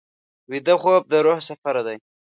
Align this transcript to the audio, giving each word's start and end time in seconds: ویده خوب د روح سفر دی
ویده 0.51 0.75
خوب 0.81 1.03
د 1.11 1.13
روح 1.25 1.39
سفر 1.49 1.75
دی 1.87 1.97